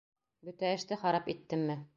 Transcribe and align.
Бөтә 0.47 0.73
эште 0.79 0.99
харап 1.05 1.33
иттемме? 1.37 1.81